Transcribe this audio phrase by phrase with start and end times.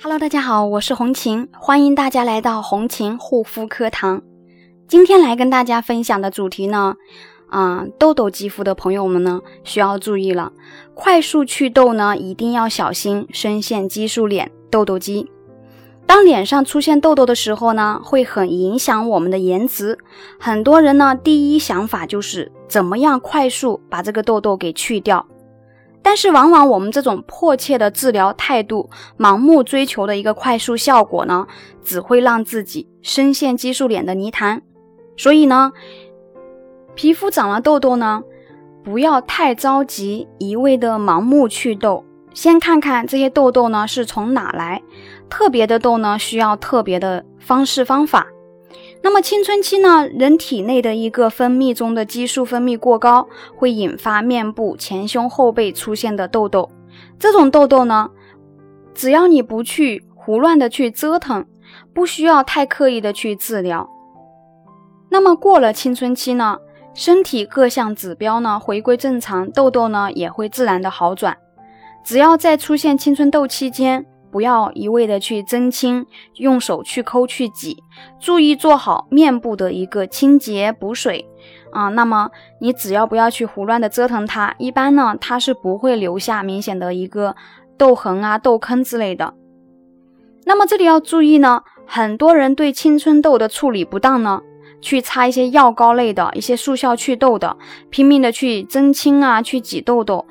[0.00, 4.22] Hello，大家好，我是红琴，欢迎大家来到红琴护肤课堂。
[4.86, 6.94] 今天来跟大家分享的主题呢，
[7.48, 10.52] 啊，痘痘肌肤的朋友们呢需要注意了，
[10.94, 15.28] 快速祛痘呢一定要小心深陷激素脸痘痘肌。
[16.06, 19.98] 当脸上出现痘痘的时候呢，会很影响我们的颜值。
[20.38, 25.26] 很多人呢第一想法就是怎么样快速把这个痘痘给去掉。
[26.08, 28.88] 但是，往往我们这种迫切的治疗态度、
[29.18, 31.46] 盲目追求的一个快速效果呢，
[31.84, 34.62] 只会让自己深陷激素脸的泥潭。
[35.18, 35.70] 所以呢，
[36.94, 38.22] 皮肤长了痘痘呢，
[38.82, 44.80] 不要太着急，一味的盲目祛痘，先看看这些痘痘呢是从哪来。
[45.28, 48.26] 特别的痘呢，需要特别的方式方法。
[49.00, 56.68] 那么青春期呢，人体内的一个分泌中的激素分泌过高，会引发面部前胸后背出现的痘痘。
[57.18, 58.10] 这种痘痘呢，
[58.94, 61.46] 只要你不去胡乱的去折腾，
[61.94, 63.88] 不需要太刻意的去治疗。
[65.10, 66.58] 那么过了青春期呢，
[66.92, 71.38] 身体各项指标呢回归正常，痘痘呢也会自然的好转。
[72.04, 74.04] 只要在出现青春痘期间。
[74.30, 77.82] 不要一味的去增清，用手去抠去挤，
[78.20, 81.26] 注意做好面部的一个清洁补水
[81.72, 81.88] 啊。
[81.88, 87.34] 那么你只要不要去胡乱的折腾它，一般呢它是不会留下明显的一个
[87.76, 89.34] 痘痕啊、痘坑之类的。
[90.44, 94.40] 那么这里要注意呢，很多人对青春痘的处理不当呢，
[94.80, 97.56] 去擦一些药膏类的一些速效祛痘的，
[97.90, 100.26] 拼命的去增清啊、去挤痘痘。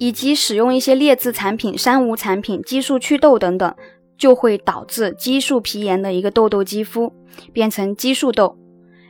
[0.00, 3.74] 以及使用一些劣质产品、三无产品、激素祛痘等等，
[4.16, 7.12] 就会导致激素皮炎的一个痘痘肌肤
[7.52, 8.56] 变成激素痘。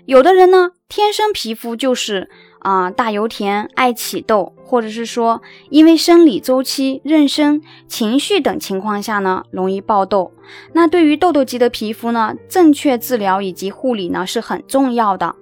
[0.04, 10.32] 有的人呢，天生皮肤就是啊大油田，爱起痘，或者是说因为生理周期、妊娠、情绪等情况下呢，容易爆痘。
[10.72, 15.36] 那对于痘痘肌的皮肤呢，正确治疗以及护理呢是很重要的。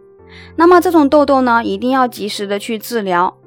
[0.56, 3.37] 那么这种痘痘呢，一定要及时的去治疗。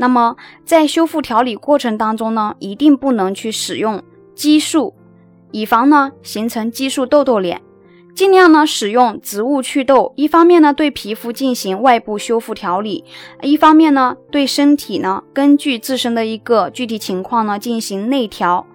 [0.00, 4.00] 那么，在修复调理过程当中呢，一定不能去使用
[4.32, 4.94] 激素，
[5.50, 7.60] 以防呢形成激素痘痘脸。
[8.14, 13.04] 尽量呢使用植物祛痘，一方面呢对皮肤进行外部修复调理，
[13.42, 18.66] 一方面呢对身体呢根据自身的一个具体情况呢进行内调，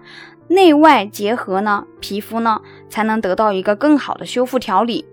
[0.48, 5.06] 内外结合呢，皮肤呢才能得到一个更好的修复调理。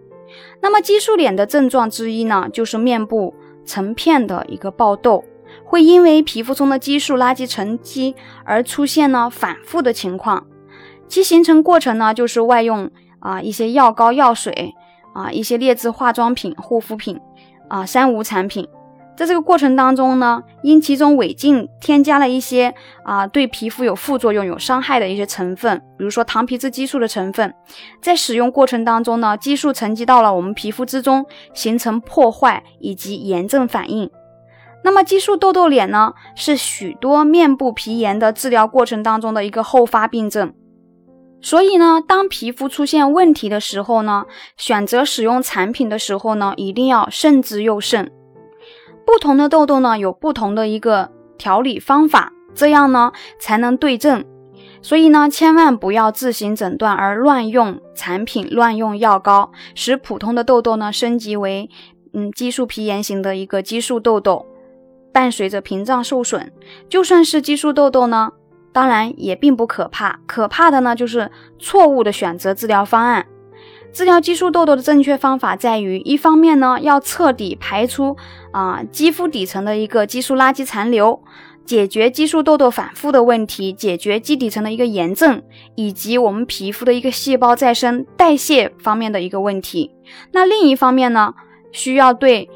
[0.61, 3.33] 那么激素脸的症状之一呢，就是面部
[3.65, 5.23] 成片的一个爆痘。
[5.65, 10.45] 会因为皮肤中的激素垃圾沉积而出现呢反复的情况，
[11.07, 12.89] 其形成过程呢就是外用
[13.19, 14.73] 啊一些药膏、药水
[15.13, 17.19] 啊一些劣质化妆品、护肤品
[17.69, 18.67] 啊三无产品，
[19.15, 22.73] 在这个过程当中呢，因其中违禁添加了一些
[23.03, 27.53] 啊对皮肤有副作用、有伤害的一些成分，比如说糖皮质激素的成分，
[28.01, 34.09] 在使用过程当中呢，激素沉积到了我们皮肤之中，形成破坏以及炎症反应。
[34.83, 40.53] 那么激素痘痘脸呢，是许多面部皮炎的治疗过程当中的一个后发病症。
[41.43, 44.25] 所以呢，当皮肤出现问题的时候呢，
[44.57, 48.11] 选择使用产品的时候呢，一定要慎之又慎。
[49.05, 54.23] 不同的痘痘呢，有不同的一个调理方法，这样呢才能对症。
[54.83, 61.69] 所以呢，千万不要自行诊断而乱用产品、乱用药膏，使普通的痘痘呢升级为
[62.13, 64.45] 嗯激素皮炎型的一个激素痘痘。
[65.11, 66.51] 伴随着屏障受损，
[66.89, 68.31] 就算是激素痘痘呢，
[68.71, 70.19] 当然也并不可怕。
[70.25, 71.29] 可怕的呢，就是
[71.59, 73.25] 错误的选择治疗方案。
[73.91, 78.15] 治疗激素痘痘的正确方法在于，一方面呢，要彻底排出
[78.53, 81.21] 啊肌肤底层的一个激素垃圾残留，
[81.65, 85.41] 解决激素痘痘反复的问题，解决基底层的一个炎症，
[85.75, 89.91] 以及我们皮肤的一个细胞再生代谢方面的一个问题。
[90.31, 91.33] 那另一方面呢，
[91.73, 92.49] 需要对。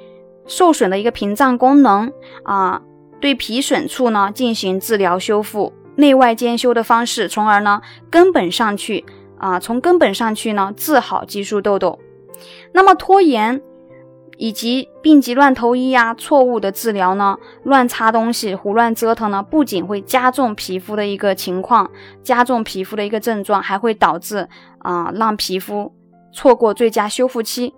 [0.47, 2.11] 受损的一个屏障功能
[2.43, 2.81] 啊，
[3.19, 9.05] 对皮损处呢进行治疗修复，内外兼修的方式，从而呢根本上去
[9.37, 11.99] 啊，从根本上去呢治好激素痘痘。
[12.73, 13.61] 那么拖延
[14.37, 21.89] 以及病急乱投医呀，错误的治疗呢，乱擦东西、胡乱折腾呢，不仅会加重皮肤的一个情况，
[22.21, 24.47] 加重皮肤的一个症状，还会导致
[24.79, 25.93] 啊让皮肤
[26.33, 27.73] 错过最佳修复期。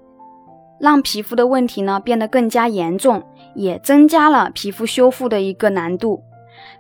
[0.79, 3.23] 让皮肤的问题呢变得更加严重，
[3.55, 6.23] 也增加了皮肤修复的一个难度。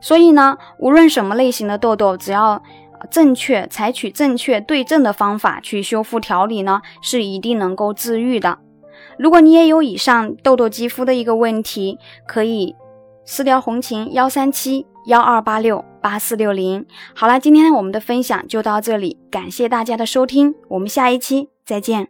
[0.01, 2.61] 所以呢，无论什么类型的痘痘，只要
[3.09, 8.59] 正确采取正确对症的方法去修复调理呢，是一定能够治愈的。
[9.17, 11.97] 如果你也有以上痘痘肌肤的一个问题，
[12.27, 12.75] 可以
[13.25, 16.85] 私聊红琴幺三七幺二八六八四六零。
[17.15, 22.05] 好了，今天我们的分享就到这里，感谢大家的收听，我们下一期再见。